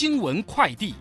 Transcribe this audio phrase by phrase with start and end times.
[0.00, 0.94] 新闻快递。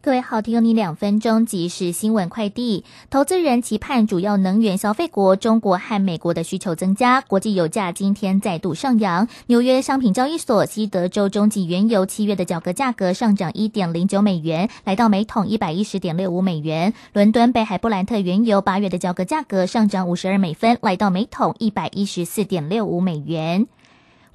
[0.00, 2.86] 各位好，提供你两分钟即时新闻快递。
[3.10, 9.28] 投资人期盼主要能源消费国中国和美国的需求增加，国际油价今天再度上扬。
[9.48, 16.94] 纽约商品交易所西德州中级原油七月的交割价格上涨一点零九美元，来到每桶一百一十点六五美元。
[17.12, 23.66] 伦敦北海布兰特原油八月的交割价格上涨五十二美分，来到每桶一百一十四点六五美元。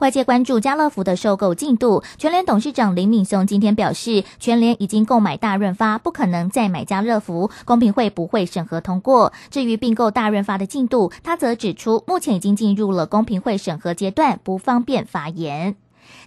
[0.03, 9.31] 外界关注家乐福的收购进度，全联董事长林敏雄今天表示，全联已经购买大润发，不可能再买家乐福，公平会不会审核通过。
[9.49, 15.77] 至于并购大润发的进度，他则指出，目前已经进入了公平会审核阶段，不方便发言。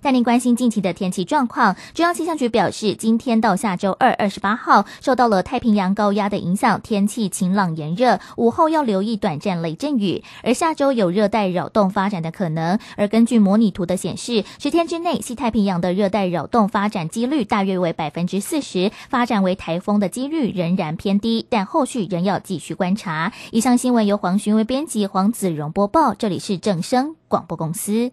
[0.07, 1.75] 带您关心近期的天气状况。
[1.93, 10.23] 中央气象局表示，今天到下周二二十八号，受到了太平洋高压的影响，天气晴朗炎热，午后要留意短暂雷阵雨。
[10.45, 12.79] 而下周有热带扰动发展的可能。
[12.97, 23.33] 而根据模拟图的显示，十天之内，西太平洋的热带扰动发展几率大约为百分之四十，发展为台风的几率仍然偏低，但后续仍要继续观察。
[23.51, 26.15] 以上新闻由黄寻为编辑，黄子荣播报。
[26.15, 28.13] 这里是正声广播公司。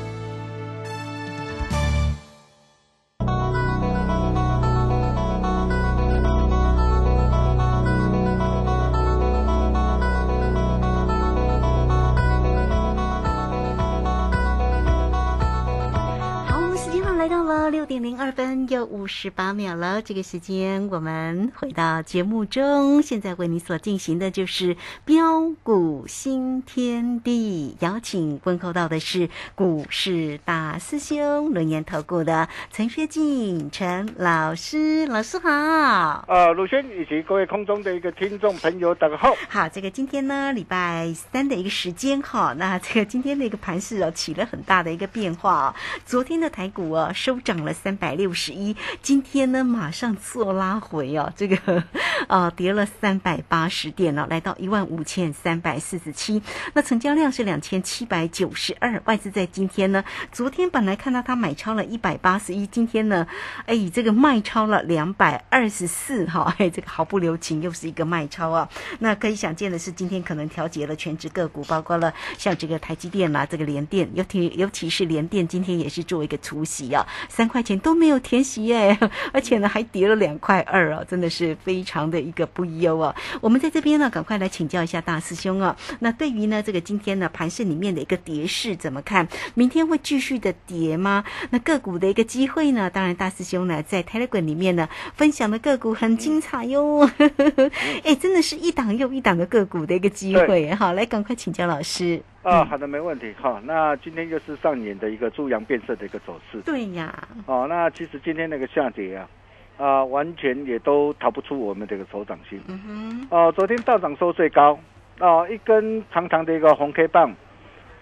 [17.71, 35.49] 六点零二分又五十八秒了，这个时间我们回到节目中，现在为你所进行的就是标股新天地，邀请问候到的是股市大师兄轮研投顾的陈学进陈老师，老师好。
[35.49, 39.69] 啊，鲁轩以及各位空中的一个听众朋友，等候好。
[39.69, 45.75] 这个今天呢，礼拜三的一个时间哈，那这个今天的一个盘势哦，起了很大的一个变化哦。
[46.05, 47.73] 昨天的台股哦，收涨了。
[47.73, 51.83] 三百六十一，今天呢马上做拉回哦，这个
[52.27, 56.41] 啊跌了三百八十点了，来到一万五千三百四十七。
[56.73, 63.25] 那成交量是两千七百九十二，外资在今天呢，昨天本来看到它买超了一百八十一，今天呢，
[63.65, 68.69] 哎，这个卖超了两百二十四哈，哎，这个毫不留情，又是一个卖超啊。
[68.99, 77.81] 那可以想见的是，今天可能调节了全职个股，包括了像这个台积电啦，这个联电，尤其尤其是联电，今天也是做一个除息啊，三块钱。
[77.81, 78.95] 都没有填息耶，
[79.33, 83.15] 而且呢还跌了两块二哦，真的是非常的一个不优哦。
[83.39, 85.75] 我们在这边呢，赶快来请教一下大师兄哦。
[85.99, 89.27] 那对于呢这个今天呢盘市里面的一个跌势怎么看？
[89.55, 91.23] 明天会继续的跌吗？
[91.49, 92.89] 那个股的一个机会呢？
[92.89, 97.09] 当然大师兄呢在 Telegram 里面呢分享的个股很精彩哟，
[98.05, 100.71] 哎，真的是一档又一档的个股的一个机会。
[100.75, 102.21] 好，来赶快请教老师。
[102.43, 103.31] 啊，好的，没问题。
[103.39, 106.59] 好，那今天又是上演的一个猪羊变色的一个走势。
[106.61, 107.13] 对呀。
[107.45, 109.29] 哦，那其实今天那个下跌啊，
[109.77, 112.59] 啊，完全也都逃不出我们这个手掌心。
[112.67, 113.27] 嗯哼。
[113.29, 114.79] 哦，昨天道涨收最高，
[115.19, 117.31] 哦，一根长长的一个红 K 棒，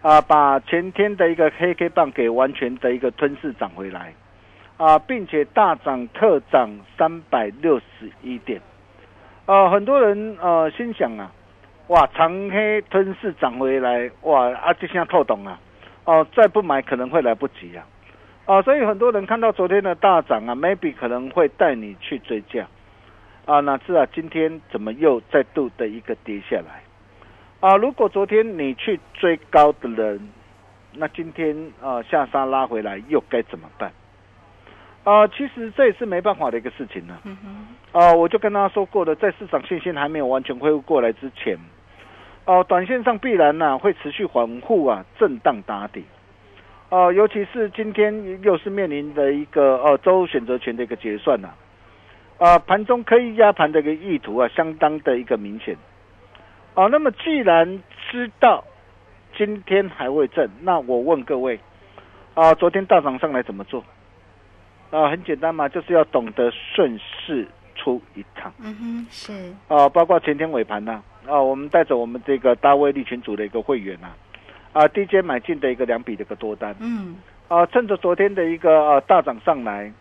[0.02, 4.14] 啊，把前天的一个黑 K 棒给完全的一个吞噬涨回来，
[4.78, 8.62] 啊，并且大涨特涨三百六十一点。
[9.46, 11.30] 啊，很多人呃心想啊。
[11.90, 15.60] 哇，长黑吞噬涨回来，哇啊，就像透懂啊，
[16.06, 17.84] 哦，再不买可能会来不及啊，
[18.46, 22.68] 啊，所以很多人看到昨天的大涨啊，maybe 可能会带你去追价，
[23.46, 26.84] 啊，哪知啊今天怎么又再度的一个跌下来，
[27.60, 30.30] 啊，如果昨天你去追高的人，
[30.94, 33.92] 那今天啊下杀拉回来又该怎么办？
[35.06, 37.18] 啊，其实这也是没办法的一个事情呢。
[37.94, 41.58] 啊，我就跟大家说过了，在市场信心还没有完全恢复过来之前，
[42.46, 46.04] 哦，短线上必然呢会持续反复啊，震荡打底。
[46.90, 51.50] 哦，尤其是今天又是面临的一个呃周选择权的一个结算呐，
[52.40, 55.76] 啊，盘中可以压盘的一个意图啊，相当的一个明显。
[56.74, 58.64] 哦，那么既然知道
[59.38, 61.60] 今天还会震，那我问各位，
[62.34, 63.84] 啊，昨天大涨上来怎么做？
[64.90, 68.52] 啊，很简单嘛，就是要懂得顺势出一趟。
[68.60, 69.54] 嗯哼，是。
[69.68, 74.16] 啊，包括前天尾盘呐，啊，我们带着我们这个大卫利群组的一个会员啊。
[74.72, 77.16] 啊，DJ 买进的一个两笔的一个多单，嗯，
[77.48, 79.92] 啊，趁着昨天的一个呃大涨上来，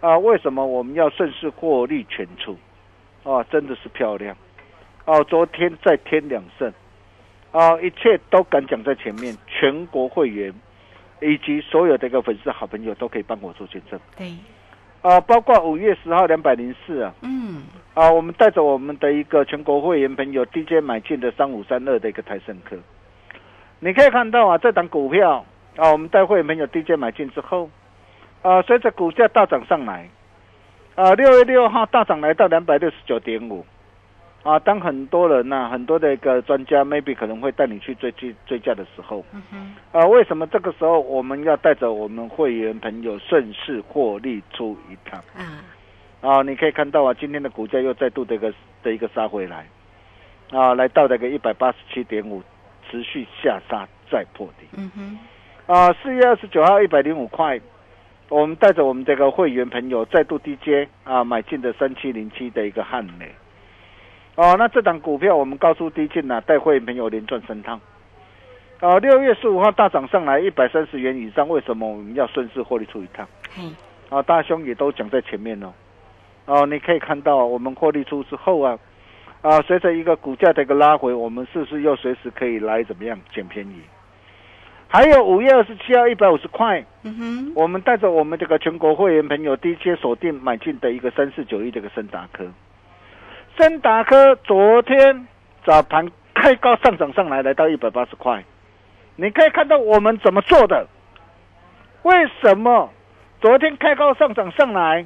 [0.00, 2.54] 啊，为什么我们要顺势获利全出？
[3.24, 4.36] 啊，真的是漂亮，
[5.06, 6.70] 哦，昨天再添两胜，
[7.50, 10.52] 啊，一切都敢讲在前面，全国会员
[11.22, 14.34] 以及所有的一个粉丝好朋友都可以帮我做见证，对，
[15.02, 17.62] 啊，包括五月十号两百零四啊，嗯，
[17.94, 22.76] 啊，我们带着我们的一个全国会员朋友 DJ 买进的三五三二的一个台盛科。
[23.78, 25.44] 你可以看到啊，这档股票
[25.76, 27.70] 啊，我们带会员朋友 DJ 买进之后，
[28.42, 30.10] 啊，随着股价大涨上来，
[30.96, 33.64] 啊，六月六号大涨来到两百六十九点五，
[34.42, 45.20] 啊，当很多人呐，很多的一个专家 maybe 可能会带你去追追追价的时候，嗯啊，为什么这个时候我们要带着我们会员朋友顺势获利出一趟？
[45.36, 45.64] 啊，
[46.20, 48.52] 啊，你可以看到啊，今天的股价又再度的一个
[48.82, 49.66] 的一个杀回来，
[50.50, 52.42] 啊，来到了个一百八十七点五。
[52.90, 54.66] 持续下杀再破底。
[54.76, 57.60] 嗯哼，啊，四月二十九号一百零五块，
[58.28, 63.32] 我们带着我们这个会员朋友再度低接啊买进的三七零七的一个汉美。
[64.36, 67.80] 哦，那这档股票我们高出低进呢，带会员朋友连赚三趟。
[68.80, 73.28] 哦，六月十五号大涨上来一百三十元以上，为什么我们要顺势获利出一趟？
[74.08, 75.72] 啊，大兄也都讲在前面哦。
[76.46, 78.78] 哦，你可以看到我们获利出之后啊。
[79.42, 83.80] 啊，随着一个股价的一个拉回，我们是不是又随时可以来怎么样捡便宜？
[84.86, 92.44] 还有五月二十七号一百五十块，嗯哼，我们带着我们这个全国会员朋友低阶锁定买进的一个三四九一这个森达科，
[93.60, 95.28] 森达科昨天
[95.66, 98.42] 早盘开高上涨上来，来到一百八十块，
[99.16, 100.88] 你可以看到我们怎么做的？
[102.02, 102.90] 为什么
[103.42, 105.04] 昨天开高上涨上来，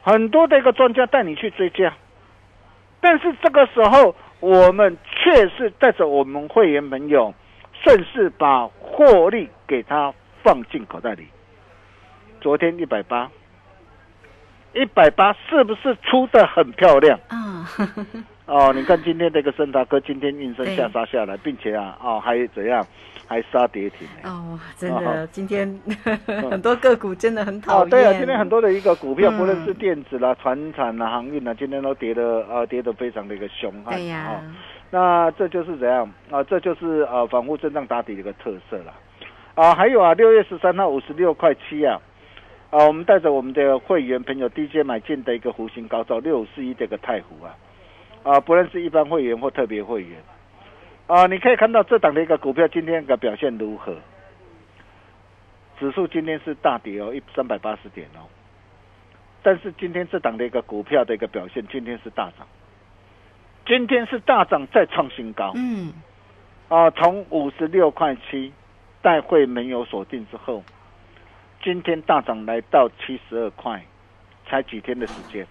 [0.00, 1.92] 很多的一个专家带你去追加？
[3.02, 7.34] 但是这个时候，我们却是带着我们会员朋友，
[7.84, 11.26] 顺势把获利给他放进口袋里。
[12.40, 13.30] 昨天一百八，
[14.74, 17.68] 一百八是不是出的很漂亮啊？
[18.46, 22.86] 哦，你看今天这个森达科今天应声下杀下来，并且啊，哦还怎样？
[23.26, 25.78] 还杀跌停哦，真的，今天
[26.50, 27.82] 很多个股真的很讨厌。
[27.82, 33.94] 哦，对啊，今天很多的一个股票，不论是电子啦、船产啦、航运啦，今天都跌的呃，跌的非常的一个凶悍。
[33.96, 34.40] 对呀，
[34.90, 36.42] 那这就是怎样啊？
[36.44, 38.94] 这就是呃反复震荡打底的一个特色了。
[39.54, 42.00] 啊，还有啊，六月十三号五十六块七啊，
[42.70, 47.56] 啊，我们带着我们的会员朋友低阶买进的一个弧形高照六五四一这个太湖啊，
[48.22, 50.18] 啊，不论是一般会员或特别会员。
[51.06, 53.96] 啊，你可以看到这档的一个股票今天的表现如何？
[55.80, 58.28] 指数今天是大跌哦，一三百八十点哦。
[59.42, 62.46] 但是今天这档的一个股票的一个表现，今天是大涨，
[63.64, 65.52] 今天是大涨再创新高。
[65.54, 65.94] 嗯。
[66.68, 68.52] 啊，从五十六块七，
[69.00, 70.62] 待会没有锁定之后，
[71.62, 73.82] 今天大涨来到七十二块，
[74.46, 75.46] 才几天的时间，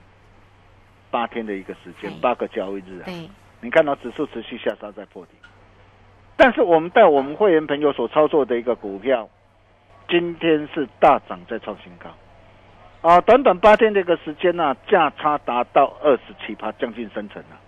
[1.12, 3.06] 八天的一个时间，八个交易日啊。
[3.60, 5.32] 你看到指数持续下杀在破底。
[6.36, 9.28] 但是我们带我们会员朋友所操作的一个股票，
[10.08, 17.60] 今天是大涨在创新高，啊，短短八天的一个时间呢，价差达到二十七趴，将近三成了。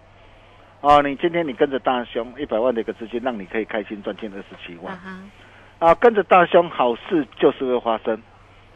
[0.82, 4.98] 啊，你今天你跟着大兄一百万的一个资金，让你可以开心赚进二十七万。
[5.80, 8.22] 啊，跟着大兄好事就是会发生。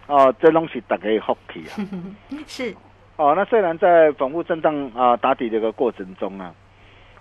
[0.07, 1.71] 哦，这东西大家福气啊。
[2.47, 2.75] 是。
[3.15, 6.53] 哦，那虽然在反复震荡啊打底的一个过程中啊。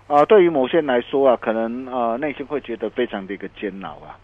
[0.05, 4.19] 啊，对于某些人来说啊，可能啊内心会觉得非常的一个煎熬啊，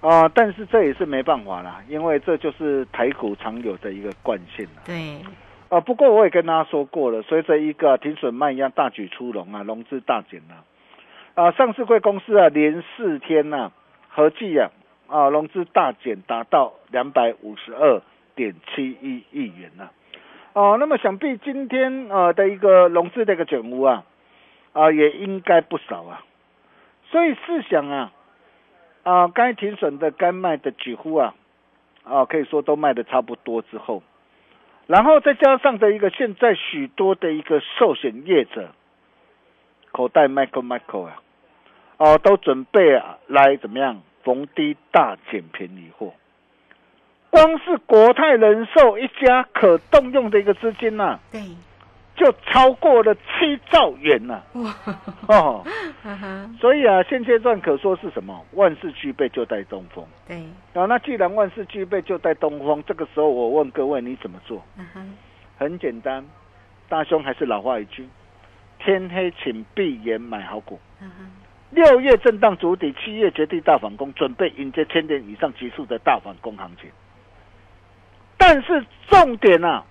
[0.00, 4.80] 啊，但是这也是没办法啦，因为这就是台股常有的一个惯性啊。
[4.86, 5.20] 对。
[5.68, 10.64] 啊，不过我也跟大家说过了，随着一个停损卖压大举出笼啊，融资大减了，
[11.34, 13.70] 啊，上市贵公司啊连四天呐
[14.08, 14.70] 合计啊
[15.08, 18.00] 啊融资大减达到两百五十二
[18.34, 19.90] 点七一亿元呐，
[20.52, 24.04] 哦，那么想必今天呃的一个融资的一个减幅啊。
[24.72, 26.22] 啊，也应该不少啊，
[27.10, 28.12] 所以试想啊，
[29.04, 31.34] 啊，该停损的、该卖的几乎啊，
[32.04, 34.02] 啊，可以说都卖的差不多之后，
[34.86, 38.68] 然后再加上的一个现在许多的一个寿险业者，
[39.92, 41.22] 口袋 Michael Michael 啊，
[41.96, 46.12] 哦，都准备啊来怎么样逢低大捡便宜货。
[47.30, 51.40] 光是国泰人寿一家可动用的一个资金呐、对，
[52.16, 53.20] 就超过了七
[53.70, 54.42] 兆元呐、
[56.58, 58.44] 所以啊，现阶段可说是什么？
[58.54, 60.04] 万事俱备，就带东风。
[60.26, 60.42] 对，
[60.72, 62.82] 啊，那既然万事俱备，就带东风。
[62.86, 64.62] 这个时候，我问各位，你怎么做？
[65.58, 66.24] 很简单，
[66.88, 68.08] 大兄还是老话一句：
[68.78, 70.80] 天黑请闭眼买好股。
[71.70, 76.90] 六月震荡筑底，七月绝地大反攻，准备迎接千点以上急速的大反攻行情。
[78.38, 79.84] 但是重点啊，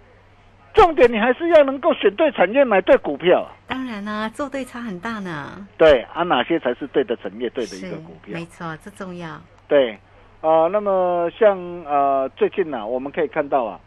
[0.74, 3.52] 重点你还是要能够选对产业，买对股票啊。
[3.68, 8.46] 当然啦、做对差很大呢，对啊，哪些才是对的产业，对的一是个股票没？
[8.46, 9.98] 错，这重要，对，
[10.42, 13.80] 啊、那么像呃最近呢、我们可以看到啊，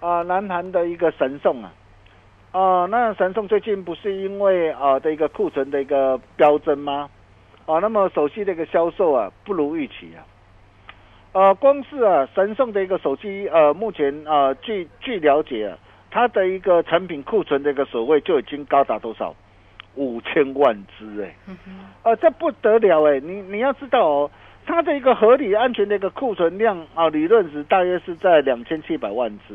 [0.00, 1.72] 啊、南韩的一个神送啊，
[2.52, 7.10] 啊、那神送最近不是因为啊、的一个库存的一个飙增吗？
[7.66, 10.24] 啊，那么手机的一个销售啊不如预期啊，
[11.32, 15.78] 呃，光是啊神送的一个手机呃，目前啊、据据了解啊，
[16.10, 19.34] 它的一个产品库存的一个所谓就已经高达多少？
[19.96, 21.34] 五千万只哎、
[22.02, 23.18] 呃，这不得了哎！
[23.18, 24.30] 你你要知道哦，
[24.66, 29.54] 它的一个合理安全的一个库存量啊，理论值大约是在两千七百万只，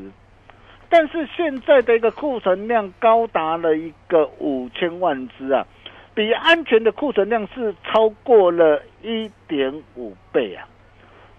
[0.91, 5.65] 但是现在的一个库存量高达了一个五千万只啊，
[6.13, 10.67] 比安全的库存量是超过了一点五倍啊！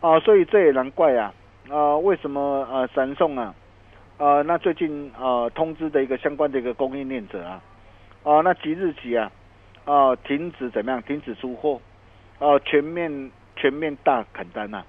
[0.00, 1.34] 啊，所以这也难怪啊！
[1.68, 3.54] 啊，为什么呃闪送啊？
[4.16, 7.60] 啊，那最近啊通知的一个相关的一个供应链者啊，
[8.22, 9.30] 啊，那即日起啊，
[9.84, 11.02] 啊，停止怎么样？
[11.02, 11.78] 停止出货，
[12.38, 14.82] 啊，全面全面大砍单呐、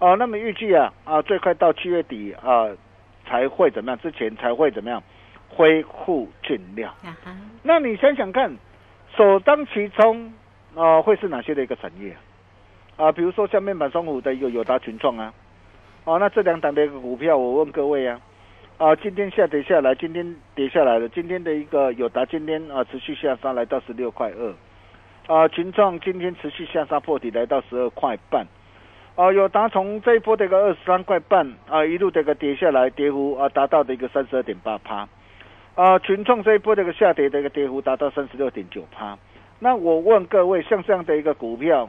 [0.00, 2.66] 啊，那么预计啊啊，最快到七月底啊
[3.32, 3.98] 才会怎么样？
[3.98, 5.02] 之前才会怎么样
[5.48, 6.92] 恢复进量？
[7.02, 7.16] 啊，
[7.62, 8.54] 那你想想看，
[9.16, 10.30] 首当其冲
[10.76, 12.14] 啊、会是哪些的一个产业
[12.98, 13.06] 啊？
[13.06, 15.32] 啊，比如说像面板双虎的一个友达群创啊，
[16.04, 18.20] 哦、那这两档的一个股票，我问各位啊，
[18.76, 28.46] 啊，今天下跌下来，今天跌下来了，今天的一个友达今天啊持续下杀来到十六块二，啊，群创今天持续下杀破底来到十二块半。
[29.14, 35.06] 啊，友达从这一波的一个二十三块半啊，一路的一个跌下来，跌幅啊达到的一个三十二点八趴，
[35.74, 39.16] 啊，群创这一波的一个下跌的一个跌幅达到三十六点九趴。
[39.58, 41.88] 那我问各位，像这样的一个股票，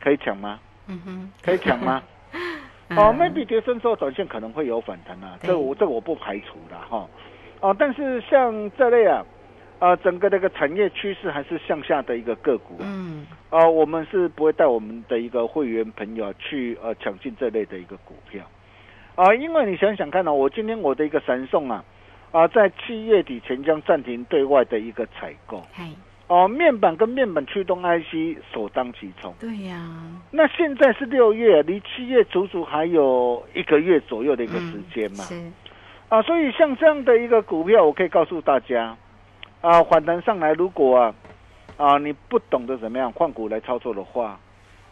[0.00, 0.60] 可以抢吗？
[0.86, 2.02] 嗯哼，可以抢吗？
[2.88, 7.08] 嗯哦，maybe 跌升之后，短线可能会有反弹啊，这我这我不排除的哈。
[7.60, 9.24] 哦，但是像这类啊，
[9.82, 18.44] 啊，整个这个产业趋势还是向下的一个个股啊，嗯，啊，我们是不会带我们的一个会员朋友啊去呃抢进这类的一个股票。
[19.16, 21.84] 啊，因为你想想看呢、我今天我的一个闪送啊
[22.30, 25.60] 啊，在七月底前将暂停对外的一个采购。
[25.72, 25.90] 嗨，
[26.28, 29.34] 哦，面板跟面板驱动 IC 首当其冲。
[29.40, 29.84] 对呀、
[30.30, 35.34] 那现在是六月，离七月足足还有一个月左右的一个时间嘛，是，
[36.08, 38.96] 啊，所以像这样的一个股票，我可以告诉大家，
[39.62, 41.14] 啊，反弹上来，如果啊
[41.76, 44.38] 啊你不懂得怎么样换股来操作的话，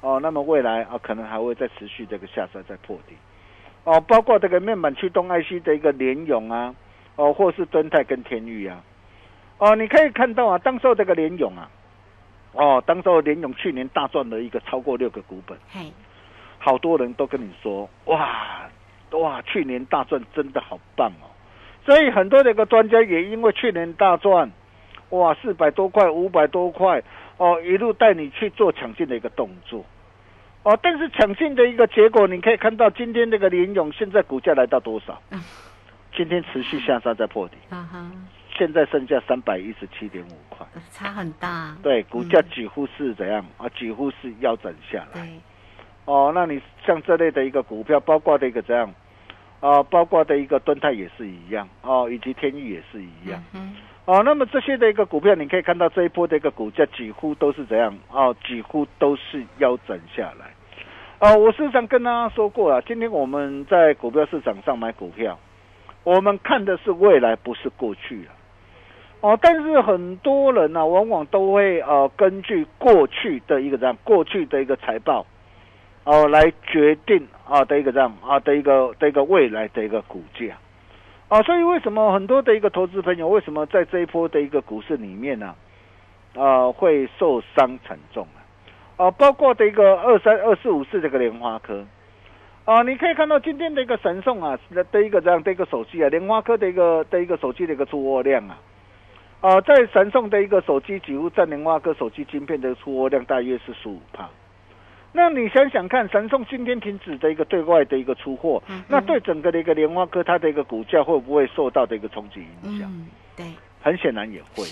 [0.00, 3.17] 哦、那么未来啊可能还会再持续这个下杀再破底，
[3.83, 6.75] 哦、包括这个面板驱动 IC 的一个联咏啊，
[7.17, 8.81] 哦、或是敦泰跟天域啊，
[9.59, 11.69] 哦、你可以看到啊，当时候这个联咏啊，
[12.53, 15.59] 哦，当时候联勇去年大赚了一个超过六个股本。
[15.69, 15.85] 嗨，
[16.59, 18.71] 好多人都跟你说，哇
[19.11, 21.27] 哇，去年大赚真的好棒哦。
[21.85, 24.50] 所以很多的一个专家也因为去年大赚，
[25.11, 27.02] 哇，四百多块、五百多块，
[27.37, 29.85] 哦，一路带你去做抢进的一个动作，
[30.62, 35.21] 哦，但是抢进的一个结果，你可以看到今天这个联勇现在股价来到多少？
[35.31, 35.40] 嗯？
[36.12, 38.11] 今天持续下杀在破底，啊哈，
[38.57, 43.45] 现在剩下三百一十七点五块，差很大，对，股价嗯几乎是怎样？
[43.57, 43.69] 啊？
[43.71, 45.23] 几乎是腰斩下来。
[45.23, 45.40] 对，
[46.07, 48.93] 哦，那你像这类的一个股票，包括的一个怎样？
[49.61, 51.69] 啊，包括的一个敦泰也是一样。
[51.83, 53.43] 哦，以及天域也是一样。
[53.55, 53.75] 嗯
[54.11, 54.23] 哦。
[54.25, 60.50] 那么这些的一个股票，你可以看到这一波的一个股价几乎都是怎样哦，几乎都是腰斩下来。
[61.21, 65.38] 哦，我时常跟大家说过啊，今天我们在股票市场上买股票，
[66.02, 68.35] 我们看的是未来，不是过去啊。
[69.21, 75.26] 哦，但是很多人呢、往往都会呃根据过去的一个这样过去的一个财报，
[76.05, 80.57] 哦来决定啊的一个这样啊的一个的一个未来的一个股价，
[81.31, 85.55] 啊，所以为什么很多的一个投资朋友为什么在这一波的一个股市里面呢、
[86.35, 88.27] 呃会受伤惨重
[88.97, 91.87] 啊，啊，包括的一个二三二四五四这个莲花科，
[92.65, 94.59] 啊，你可以看到今天的一个神送啊
[94.91, 98.59] 的一个这样的一个手机啊，莲花科的一个的一个手机的一个出货量啊，
[99.41, 104.29] 啊，在神送的一个手机几乎占莲花科手机晶片的出货量大约是十五帕。
[105.12, 112.88] 那你想想看，神送今天停止的一个对外的一个出货，那对整个的一个莲花科它的一个股价会不会受到的一个冲击影响？
[112.88, 113.47] 嗯，对，
[113.83, 114.64] 很显然也会。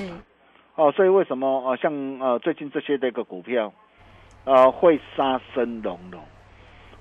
[0.77, 3.73] 哦，所以为什么呃像呃最近这些的一个股票，
[4.45, 6.23] 呃会杀声隆隆？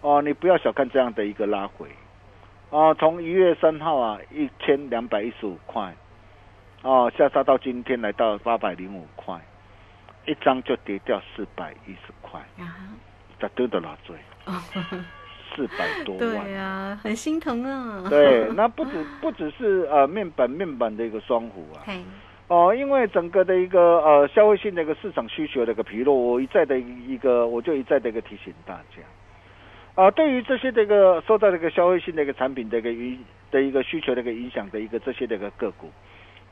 [0.02, 1.88] 哦，你不要小看这样的一个拉回，
[2.72, 5.94] 哦，从一月三号啊一千两百一十五块，
[6.82, 9.40] 哦下杀到今天来到八百零五块，
[10.26, 12.98] 一张就跌掉四百一十块，啊，
[13.40, 14.16] 咋丢的拉追？
[15.56, 16.20] 四百多万。
[16.46, 18.04] 对啊，很心疼啊。
[18.10, 18.92] 对，那不止
[19.22, 22.00] 不只是呃面板面板的一个双虎啊，嘿，
[22.48, 29.02] 哦，因为整个的一个呃消费性的一个市场需求的一个疲弱，我一再的一个我就一再的一个提醒大家，
[30.02, 35.90] 啊、对于这些这个受到这个消费性的一个产品的一个影的一个需求的一个影响的一个这些的一个个股，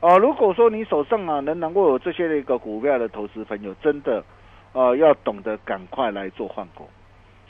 [0.00, 4.24] 啊、如果说你手上啊能能够有这些的一个股票的投资朋友，真的
[4.72, 6.88] 呃要懂得赶快来做换股。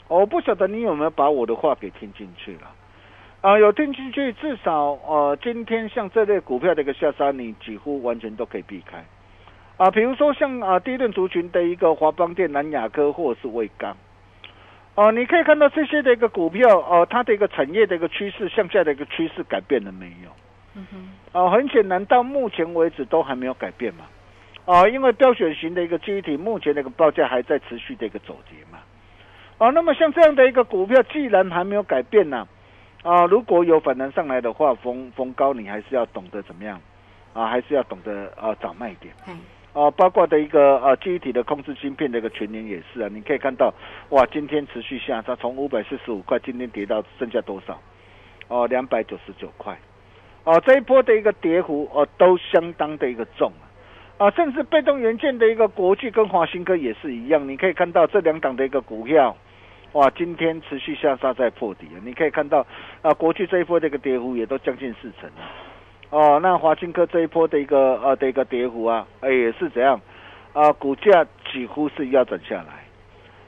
[0.07, 2.71] 我不晓得你有没有把我的话给听进去了。
[3.41, 9.05] 啊、有听进去，至少呃，今天像这类股票的一个下杀，你几乎完全都可以避开。
[9.77, 13.95] 啊、比如说像啊、第一轮族群的一个华邦电、南亚科或者是卫钢，
[14.95, 20.31] 哦、你可以看到这些的一个股票，哦、它的一个产业的一个趋势向下的一个趋势改变了没有？
[20.73, 24.05] 嗯哼，哦、很显然到目前为止都还没有改变嘛。
[24.67, 28.79] 啊、因为标选型的一个记忆体目前的一个报价还在持续的一个走跌嘛。
[29.57, 32.45] 啊、那么像这样的一个股票，既然还没有改变呢、
[33.01, 36.79] 啊，如果有反弹上来的话，逢逢高你还是要懂得怎么样
[37.33, 39.39] 啊，还是要懂得啊找卖点嗯，
[39.71, 43.73] 啊，包括的一个啊记忆体的控制芯片的一个全年也是啊，你可以看到
[44.09, 47.79] 哇，今天持续下杀，从五百四十五块，今天跌到剩下多少？
[48.49, 49.77] 哦，两百九十九块。
[50.43, 53.66] 哦，这一波的一个跌幅哦，都相当的一个重啊。
[54.17, 59.35] 啊，甚至被动元件的一个国际跟华新科也是一样，你可以看到这两档的一个股票，
[59.91, 62.01] 哇，今天持续下杀在破底啊！
[62.03, 62.65] 你可以看到
[63.03, 65.41] 啊，国际这一波的一个跌幅也都将近四成了。
[66.09, 70.01] 哦，那华新科这一波的一个呃的一个跌幅啊，哎也是怎样
[70.53, 70.71] 啊？
[70.73, 72.85] 股价几乎是腰斩下来。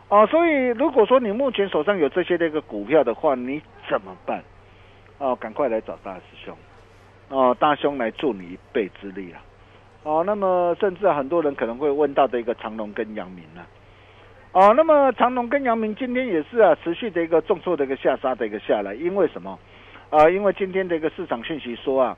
[0.09, 4.43] 哦，所以如果说你目前手上有这些的一个股票的话，你怎么办？
[5.17, 6.55] 哦，赶快来找大师兄，
[7.29, 9.41] 哦，大兄来助你一臂之力啊！
[10.09, 13.61] 哦，那么甚至很多人可能会问到的一个长隆跟阳明啊，
[14.53, 19.59] 哦，那么长隆跟阳明今天也是啊，持续的一个重挫的一个下杀的一个下来，因为什么？
[20.09, 22.17] 啊、因为今天的一个市场讯息说啊，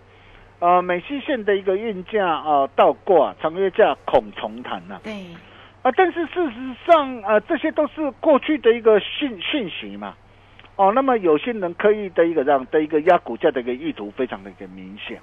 [0.60, 5.25] 呃，美西线的一个运价啊倒挂，长约价恐重弹呐、对，
[5.82, 10.15] 啊，但是事实上，呃，这些都是过去的一个讯讯息嘛。
[10.77, 15.19] 哦，那么有些人刻意的一个这样的一个压股价的一个意图非常的一个明显。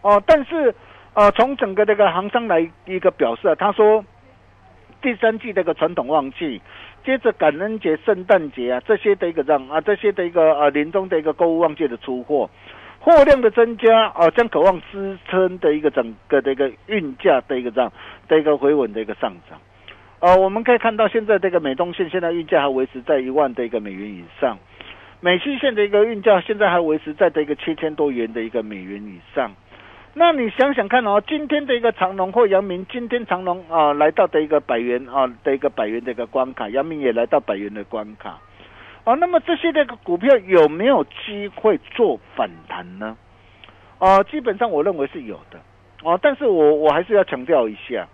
[0.00, 0.74] 哦，但是
[1.16, 4.04] 呃，从整个这个行商来一个表示啊，他说
[5.00, 6.60] 第三季的一个传统旺季，
[7.06, 12.50] 接着感恩节、圣诞节啊这些的一个让啊这些的一个呃年终的一个购物旺季的出货。
[13.00, 17.90] 货量的增加啊，将渴望支撑的一个整个的一个运价的一个这样
[18.28, 19.58] 的一个回稳的一个上涨。
[20.20, 24.58] 呃，我们可以看到现在这个美东线现在运价还维持在一万的一个美元以上，
[25.20, 29.50] 美西线的一个运价现在还维持在的一个七千多元的一个美元以上。
[30.18, 38.38] 那你想想看哦，今天的一个长隆或阳明，今天长隆啊、来到的一个百元啊、的一个百元的一个关卡，阳明也来到百元的关卡。
[39.04, 43.14] 啊，那么这些那个股票有没有机会做反弹呢？
[43.98, 45.60] 啊，基本上我认为是有的。
[46.02, 48.08] 哦、但是我我还是要强调一下，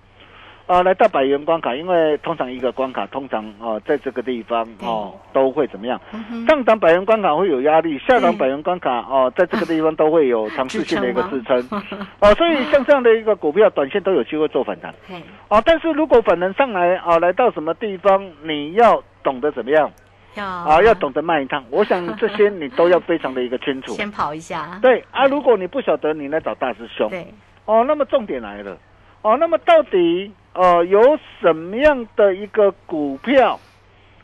[0.73, 6.01] 啊，来到百元关卡，因为通常一个关卡通常哦、在这个地方哦都会怎么样？
[6.15, 11.81] 嗯，上档百元关卡会有压力，下档百元关卡哦，在这个地方都会有尝试性的一个支支撑
[12.21, 15.63] 哦，所以像这样的一个股票，短线都有机会做反弹 嘿，哦。
[15.63, 19.91] 但是如果反弹上来啊，来到什么地方，你要懂得怎么样
[20.37, 21.63] 要啊，要懂得卖一趟。
[21.71, 23.93] 我想这些你都要非常的一个清楚。
[23.93, 27.11] 先跑一下，对啊，如果你不晓得，你来找大师兄。
[27.11, 27.27] 对，
[27.67, 28.75] 哦，那么重点来了，
[29.21, 33.59] 哦，那么到底呃有什么样的一个股票，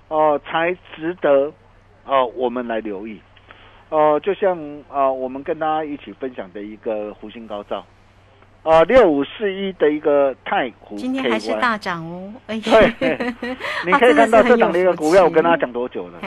[0.08, 1.52] 哦、才值得
[2.04, 3.20] 哦、我们来留意？
[3.90, 4.56] 呃，就像
[4.88, 7.84] 啊、呃我们跟大家一起分享的一个湖星高照，
[8.62, 13.16] 啊六五四一的一个太湖今天还是大涨哦，哎，对
[13.86, 16.20] 你可以看到这档的一个股票，我跟大家讲多久了？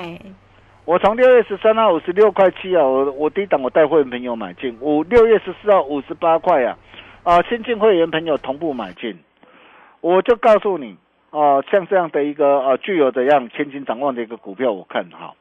[0.86, 6.78] 我从六月十三号五十六块七啊，我我低档我带会员朋友买进，五六月十四号五十八块啊，
[7.22, 9.16] 啊，新进会员朋友同步买进，
[10.02, 10.98] 我就告诉你
[11.32, 15.38] 哦、像这样的一个呃具有这样千金展望的一个股票，我看好。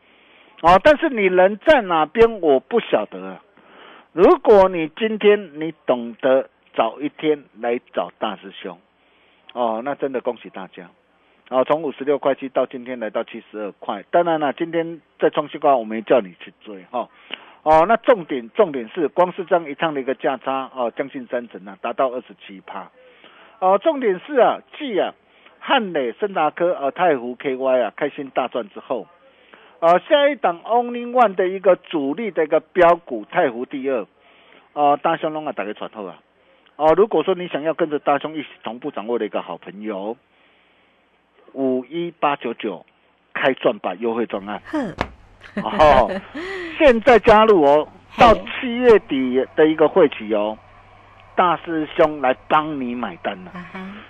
[0.63, 3.41] 哦，但是你人在哪边我不晓得。
[4.13, 8.79] 如果你今天你懂得早一天来找大师兄，
[9.53, 10.89] 哦，那真的恭喜大家。
[11.49, 17.09] 哦，从五十六块七到今天来到七十二块，当然了，今天再创新高，我们也叫你去追哈。
[17.65, 22.89] 哦，那重点重点是，光是这样一趟的一个价差哦，将近三成啊，达到二十七趴。
[23.61, 25.15] 哦，重点是啊，继啊
[25.59, 29.07] 汉磊、森达科、呃太湖 KY 啊开心大赚之后，
[29.81, 34.07] 呃下一档 Only One 的一个主力的一个标股太湖第二，
[34.73, 36.19] 呃大雄龙啊打个传后啊。
[36.77, 40.17] 哦，如果说你想要跟着大雄一起同步掌握的一个好朋友，
[41.53, 42.87] 五一八九九
[43.35, 44.63] 开赚版优惠专案。
[44.65, 44.79] 呵，
[45.63, 46.11] 哦，
[46.79, 47.87] 现在加入哦，
[48.19, 50.57] 到七月底的一个会期哦，
[51.41, 53.51] 大师兄来帮你买单了。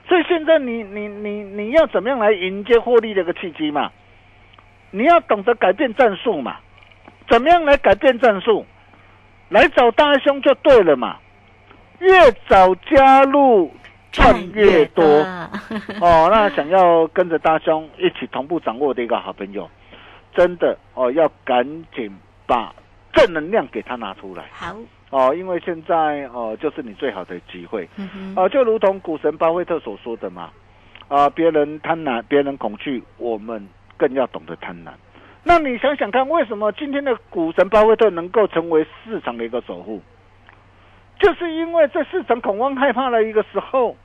[0.09, 3.89] 所以现在你你你你要怎么样来迎接获利的一个契机嘛？
[4.91, 6.57] 你要懂得改变战术嘛？
[7.29, 8.67] 怎么样来改变战术？
[9.49, 11.19] 来找大师兄就对了嘛。
[12.01, 12.11] 越
[12.49, 13.73] 早加入
[14.11, 15.05] 赚越多。
[16.01, 19.71] 哦，那想要跟着大兄一起同步掌握的一个好朋友，
[20.35, 21.65] 真的哦，要赶
[21.95, 22.11] 紧
[22.45, 22.75] 把
[23.13, 24.75] 正能量给他拿出来好，
[25.11, 30.51] 哦，因为现在哦就是你最好的机会嗯哼，哦，就如同股神巴菲特所说的嘛，
[31.09, 34.91] 啊，别人贪婪，别人恐惧，我们更要懂得贪婪。
[35.43, 40.01] 那你想想看，为什么今天的股神巴菲特能够成为市场的一个守护？
[41.19, 43.97] 就是因为在市场恐慌害怕的一个时候，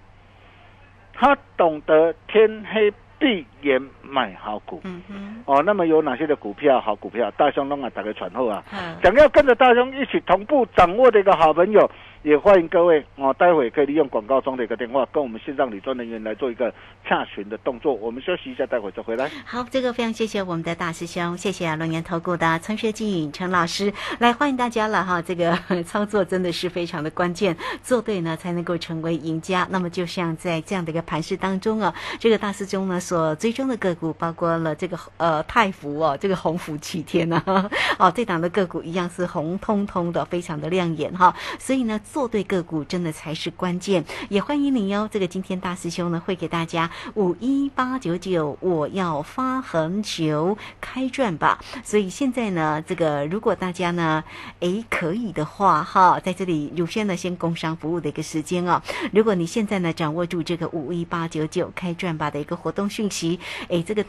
[1.13, 4.81] 他懂得天黑闭眼买好股。
[4.83, 7.31] 嗯嗯，哦，那么有哪些的股票好股票？
[7.31, 11.89] 大兄弄啊，打个传后啊，好，想要跟着大兄一起同步掌握的一个好朋友，
[12.25, 16.73] 也欢迎各位哦，待会可以利用广告中的一个电话，跟我们线上理专人员来做一个
[17.07, 17.93] 洽询的动作。
[17.93, 19.29] 我们休息一下，待会再回来。
[19.45, 25.21] 好，这个非常谢谢我们的大师兄，谢谢龙岩投顾的陈学进陈老师，来欢迎大家了哈。
[25.21, 29.67] 这个操作真的是非常的关键，做对呢才能够成为赢家。
[29.69, 41.31] 那么就像在这样的一个盘势当中啊，这个大师兄呢所追踪的个股，包括了这个呃泰福哦，这个鸿福齐天呐、啊，哦这档的个股一样是红彤彤的，非常的亮眼哈。
[41.59, 44.05] 所以呢，做对个股真的才是关键。
[44.29, 51.59] 也欢迎你哟，这个今天大师兄呢会给大家五一八九九，我要发横球开赚吧。
[51.83, 54.23] 所以现在呢，这个如果大家呢，
[54.61, 58.81] 诶可以的话哈，在这里乳轩呢先工商服务的一个时间哦。
[59.11, 64.05] 如果你现在呢掌握住这个五一八九九开赚吧的一个活动讯息，诶，这个。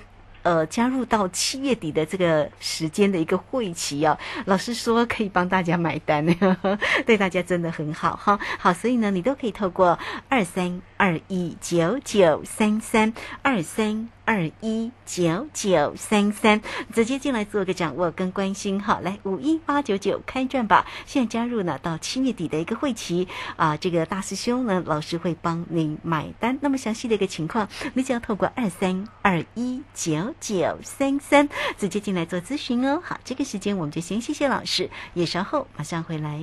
[0.46, 6.24] 呃，加入到七月底的这个时间的一个会期哦，老师说可以帮大家买单，
[7.04, 8.38] 对大家真的很好哈。
[8.56, 16.60] 好，所以呢，你都可以透过二三二一九九三三二三二一九九三三
[16.92, 19.00] 直接进来做个掌握跟关心哈。
[19.02, 26.58] 来五一八九九开赚吧，现在加入呢到七月底的一个会期啊，这个大师兄呢老师会帮您买单。
[26.60, 33.00] 那么详细的一个情况，你只要透过二三二一九九三三直接进来做咨询哦。
[33.02, 36.42] 好，这个时间我们就先谢谢老师，也稍后马上回来。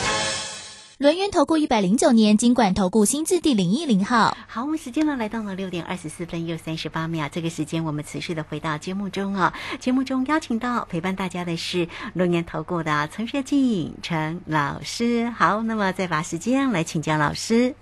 [1.01, 4.37] 轮源投顾一百零九年金管投顾新字第零一零号。
[4.47, 9.51] 好，我们时间呢来到了六点二十四分又三十八秒，这个时间我们持续的回到节目中啊。
[9.79, 15.27] 节目中邀请到陪伴大家的是轮年投顾的陈学进陈老师。
[15.31, 17.73] 好，那么再把时间来请教老师。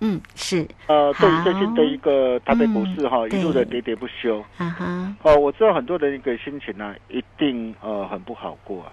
[0.00, 4.44] 嗯，是，呃，对最近的一个台北股市哈、嗯一路的喋喋不休。
[4.56, 8.90] 啊哈，哦，我知道很多人一个心情呢、一定呃很不好过啊。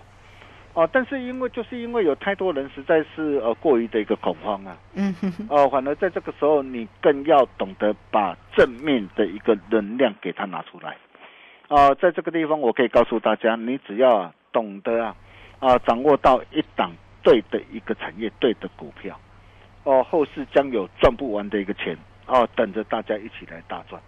[0.73, 10.97] 哦，但是因为就是因为有太多人实在是呃过于的一个恐慌啊，嗯哼哼，哦，反而在这个时候你更要懂得把正面的一个能量给它拿出来。
[11.67, 15.15] 啊，在这个地方我可以告诉大家，你只要啊懂得啊
[15.59, 19.19] 啊掌握到一档对的一个产业对的股票，
[19.83, 24.01] 哦，后市将有赚不完的一个钱哦，等着大家一起来大赚。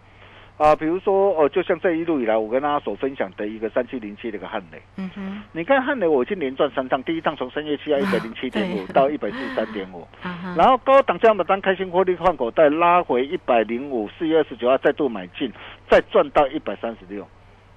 [0.58, 10.08] 啊，比如说哦，就像这一路以来我跟大家所分享的一个三七零七的一个汉雷，嗯哼，你看汉雷我已经连赚三趟，第一趟从三月七号一百零七点五 到一百四十三点五，
[10.56, 15.52] 然后高档加码单开心获利换口袋拉回一百零五，四月二十九号再度买进，
[15.90, 17.28] 再赚到一百三十六，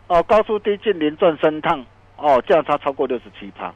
[0.06, 1.84] 哦，高出低进连赚三趟，
[2.16, 3.74] 哦，价差超过六十七趴，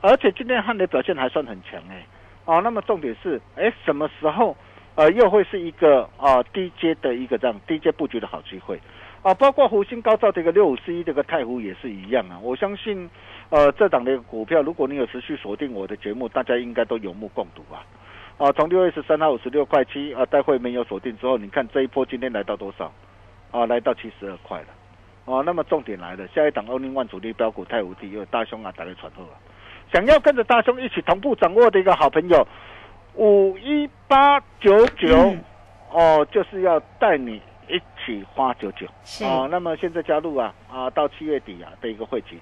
[0.00, 2.06] 而且今天汉雷表现还算很强哎，
[2.44, 4.56] 哦，那么重点是，哎，什么时候
[4.96, 8.80] 呃又会是一个啊低阶的一个这样低阶布局的好机会？
[9.22, 13.08] 啊，包括湖星高照的一个六五四一这个太湖也是一样啊，我相信。
[13.48, 17.86] 呃，这档的股票，如果你有持续锁定我的节目，大家应该都有目共睹吧？
[18.38, 22.92] 啊，从六月十三号五十六块七啊，待会没有锁定之后，你看这一波今天来到多少？
[23.52, 24.66] 啊，来到七十二块了。
[25.26, 29.38] 哦、那么重点来了，下一档欧宁万主力标股太无敌，有大兄啊打来传后啊，
[29.92, 32.48] 想要跟着大兄一起同步掌握的一个好朋友，
[33.16, 35.44] 五一八九九嗯，
[35.90, 38.86] 哦，就是要带你一起花九九。
[39.04, 39.24] 是。
[39.24, 42.38] 哦，那么现在加入啊啊，到七月底啊的一个会期，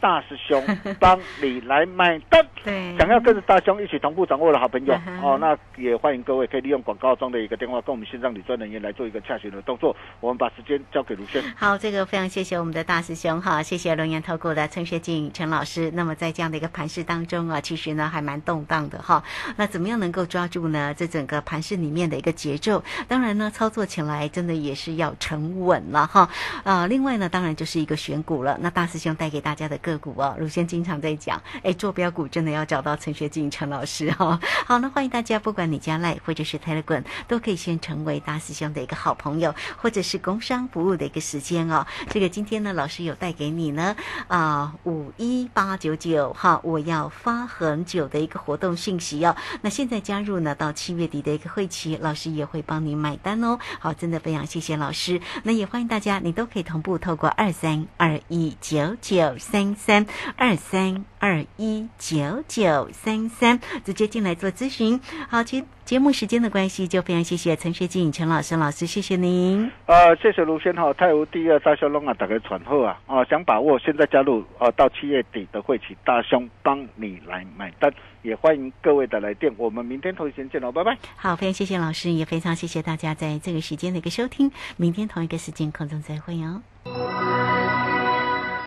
[0.00, 0.62] 大师兄
[0.98, 2.44] 帮你来买单。
[2.64, 9.94] 对，想要跟着大兄一起同步掌握的好朋友嗯哦，那也欢迎各位可以利用广告中的一个电话，跟我们线上理专人员来做一个洽询的动作。
[10.20, 11.42] 我们把时间交给卢轩。
[11.56, 15.90] 好，这个非常谢谢我们的大师兄哈，谢谢龙岩投顾的陈学静陈老师。
[15.94, 19.22] 那么在这样的一个盘势当中啊，其实呢还蛮动荡的哈。
[19.56, 20.92] 那怎么样能够抓住呢？
[20.96, 22.82] 这整个盘势里面的一个节奏？
[23.06, 26.28] 当然呢，操作起来真的也是要沉稳了哈。
[26.64, 28.58] 啊、另外呢，当然就是一个选股了。
[28.60, 34.38] 那大师兄带给大家的个股哦，鲁先经常在讲，哎，坐标股真的要找到陈学静陈老师哈。
[34.66, 41.86] 好，那欢迎大家，不管你加赖或者是 Telegram，都可以先成为大师兄的一个好朋友，或者是工商服务的一个时间哦。
[42.10, 43.96] 这个今天呢，老师有带给你呢
[44.26, 49.34] 啊五一八九九哈，我要发很久的一个活动信息哦。
[49.62, 53.58] 那现在加入呢，到七月底的一个会期，老师也会帮你买单哦。
[53.78, 55.20] 好，真的非常谢谢老师。
[55.44, 60.04] 那也欢迎大家，你都可以同步透过二三二一九九三三
[60.36, 65.00] 二三二一九九三三直接进来做咨询。
[65.30, 69.70] 好，节节目时间的关系，就非常谢谢陈学静陈老师老师，谢谢您。
[69.86, 77.90] 呃，谢谢卢轩哈，太湖第二大兄龙啊，打开传后啊，啊，想把握现在加入啊，到七月底的会期，大兄帮你来买单，
[78.22, 80.98] 也欢迎各位的来电，我们明天同一时间见喽，拜拜。
[81.16, 84.50] 好，非常谢谢老师，也非常谢谢大家在这个时间的一个收听。
[84.76, 86.60] 明天同一个时间空中再会哦。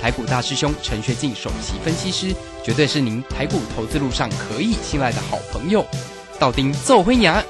[0.00, 2.34] 台股大师兄陈学进首席分析师，
[2.64, 5.84] 绝对是您台股投资路上可以信赖的好朋友。
[6.38, 7.44] 道丁奏灰牙，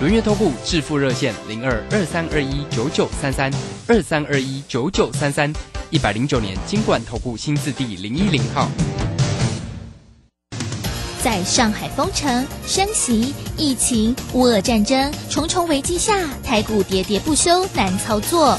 [0.00, 3.48] 轮月投顾致富热线零二二三二一九九三三
[3.86, 5.52] 二三二一九九三三，
[5.90, 8.68] 一百零九年金管投顾新字第零一零号。
[11.22, 18.58] 在上海封城、升息、疫情、乌俄战争重重危机下，台股喋喋不休，难操作。